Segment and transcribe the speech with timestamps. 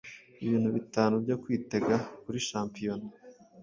[0.45, 3.07] Ibintu bitanu byo kwitega kuri shampiyona